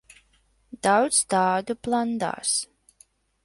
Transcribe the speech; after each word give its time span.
Daudz 0.87 1.19
tādu 1.35 1.77
blandās. 1.89 2.59